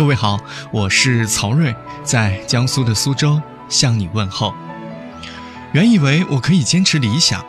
[0.00, 3.38] 各位好，我是曹睿，在江苏的苏州
[3.68, 4.54] 向你问候。
[5.74, 7.44] 原以为我可以坚持理想，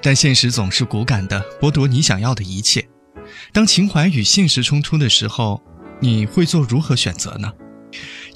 [0.00, 2.88] 但现实总是骨感的剥夺你想要的一切。
[3.52, 5.60] 当情怀与现实冲突的时候，
[5.98, 7.50] 你会做如何选择呢？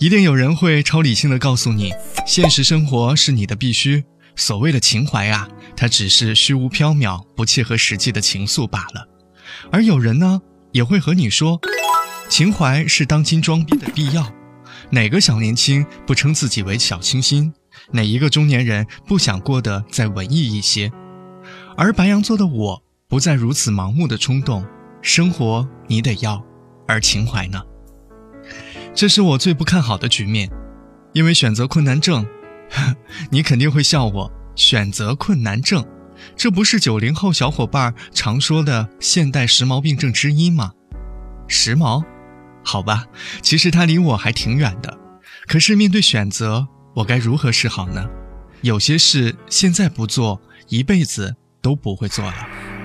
[0.01, 1.93] 一定有人会超理性的告诉你，
[2.27, 4.03] 现实生活是你的必须，
[4.35, 9.09] 所谓的情怀啊，它只是虚无缥缈、不切合实际的情愫罢了。
[9.71, 10.41] 而有人呢，
[10.73, 11.61] 也会和你说，
[12.29, 14.33] 情怀是当今装逼的必要。
[14.91, 17.53] 哪个小年轻不称自己为小清新？
[17.93, 20.91] 哪一个中年人不想过得再文艺一些？
[21.77, 24.65] 而白羊座的我，不再如此盲目的冲动。
[25.03, 26.43] 生活你得要，
[26.87, 27.63] 而情怀呢？
[28.95, 30.51] 这是我最不看好的局面，
[31.13, 32.27] 因为选择困难症。
[33.31, 35.87] 你肯定会笑我，选择困难症，
[36.37, 40.73] 这不是九零后小伙伴常说的现代时髦病症之一吗？
[41.47, 42.03] 时髦？
[42.65, 43.05] 好吧，
[43.43, 44.99] 其实他离我还挺远的。
[45.47, 48.07] 可是面对选择，我该如何是好呢？
[48.63, 52.35] 有些事现在不做，一辈子都不会做了。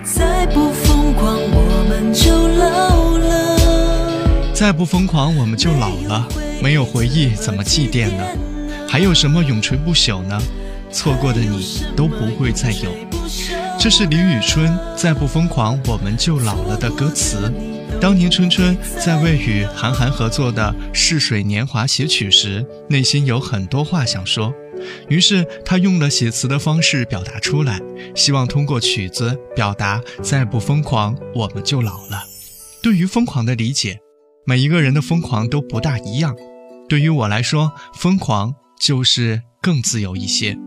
[0.04, 4.54] 再不疯狂，我们就老了。
[4.54, 6.28] 再不疯狂，我们就老了。
[6.62, 8.24] 没有回忆，怎么祭奠呢？
[8.88, 10.38] 还有什么永垂不朽呢？
[10.92, 12.92] 错过的你都不会再有。
[13.80, 17.50] 这是李宇春《再不疯狂，我们就老了》的歌词。
[18.02, 24.54] 当年春春在为与韩寒合作的《逝水年华》写曲时，内心有很多话想说，
[25.10, 27.82] 于是他用了写词的方式表达出来，
[28.16, 32.24] 希望通过曲子表达“再不疯狂，我们就老了”。
[32.82, 34.00] 对于疯狂的理解，
[34.46, 36.34] 每一个人的疯狂都不大一样。
[36.88, 40.58] 对于我来说，疯狂就是更自由一些。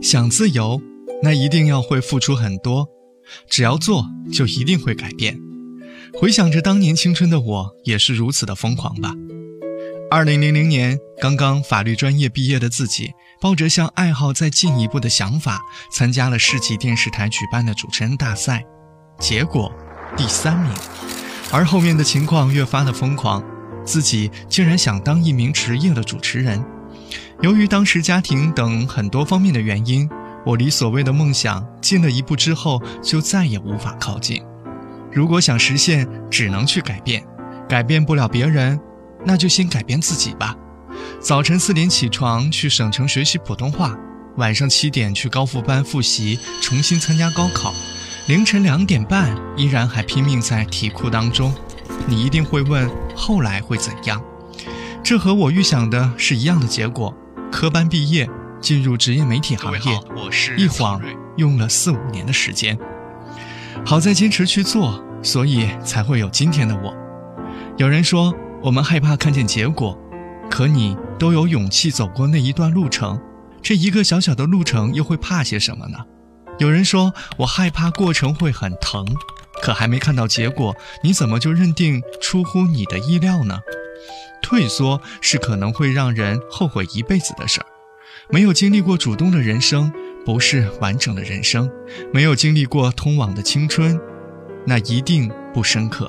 [0.00, 0.80] 想自由，
[1.24, 2.86] 那一定要会付出很多，
[3.48, 5.36] 只要做，就一定会改变。
[6.18, 9.12] 回想着当年青春的我，也是如此的疯狂吧。
[10.10, 15.60] 二零零零年，刚刚法律专业毕业的自己，抱着向爱好再进一步的想法，
[15.92, 18.64] 参加了市级电视台举办的主持人大赛，
[19.18, 19.72] 结果
[20.16, 20.72] 第三名。
[21.52, 23.42] 而后面的情况越发的疯狂，
[23.84, 26.62] 自己竟然想当一名职业的主持人。
[27.40, 30.08] 由于当时家庭等很多方面的原因，
[30.44, 34.42] 我离所谓的梦想近了一步之后，就再也无法靠近。
[35.12, 37.24] 如果想实现，只能去改变，
[37.68, 38.78] 改变不了别人，
[39.24, 40.56] 那就先改变自己吧。
[41.20, 43.96] 早晨四点起床去省城学习普通话，
[44.36, 47.74] 晚上七点去高复班复习，重新参加高考，
[48.28, 51.52] 凌晨两点半依然还拼命在题库当中。
[52.06, 54.22] 你一定会问，后来会怎样？
[55.02, 57.12] 这和我预想的是一样的结果，
[57.50, 58.28] 科班毕业，
[58.60, 60.00] 进入职业媒体行业，
[60.56, 61.02] 一晃
[61.36, 62.78] 用了四五年的时间。
[63.84, 66.94] 好在坚持去做，所以才会有今天的我。
[67.76, 68.32] 有人说
[68.62, 69.98] 我们害怕看见结果，
[70.48, 73.20] 可你都有勇气走过那一段路程，
[73.60, 75.98] 这一个小小的路程又会怕些什么呢？
[76.58, 79.04] 有人说我害怕过程会很疼，
[79.62, 83.58] 可还没看到结果，你怎么就认定出乎你的意料呢？
[84.42, 87.66] 退缩是可能会让人后悔一辈子的事儿，
[88.30, 89.92] 没有经历过主动的人生。
[90.32, 91.68] 不是完整的人生，
[92.14, 93.98] 没有经历过通往的青春，
[94.64, 96.08] 那一定不深刻。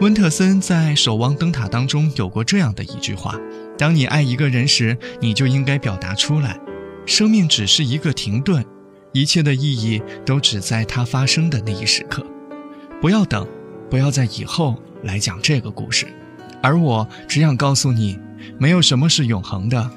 [0.00, 3.36] 温特森在《守望灯塔》当中有过这样的一句话：
[3.78, 6.58] 当你爱一个人时，你就应该表达出来。
[7.06, 8.64] 生命只是一个停顿，
[9.12, 12.26] 一切的意义都只在它发生的那一时刻。
[13.00, 13.46] 不要等，
[13.88, 14.74] 不要在以后
[15.04, 16.08] 来讲这个故事。
[16.60, 18.18] 而我只想告诉你，
[18.58, 19.88] 没有什么是永恒的，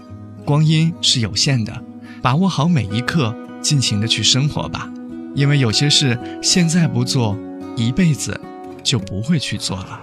[0.45, 1.83] 光阴是有限的。
[2.23, 4.89] 把握好每一刻，尽情的去生活吧，
[5.35, 7.37] 因为有些事现在不做，
[7.75, 8.39] 一辈子
[8.81, 9.99] 就不会去做了。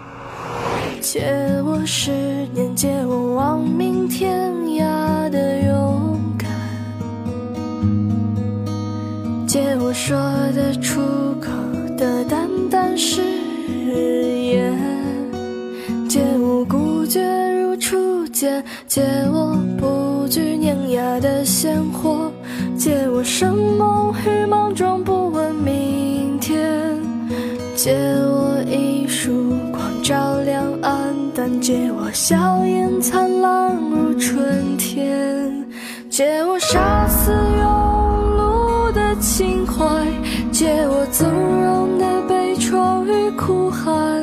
[1.00, 1.22] 借
[1.64, 2.10] 我十
[2.52, 6.50] 年，借我亡命天涯的勇敢，
[9.46, 10.14] 借我说
[10.54, 11.00] 得出
[11.40, 11.50] 口
[11.96, 13.22] 的淡淡誓
[14.52, 14.78] 言，
[16.06, 17.22] 借我孤绝
[17.62, 19.00] 如初见，借
[19.32, 20.09] 我不
[20.90, 22.30] 雅的鲜活，
[22.76, 26.98] 借我生猛与莽撞，不问明天。
[27.76, 35.66] 借我一束光照亮暗淡，借我笑颜灿烂如春天。
[36.08, 37.64] 借我杀死庸
[38.36, 39.84] 碌的情怀，
[40.50, 44.19] 借我纵容的悲怆与哭喊，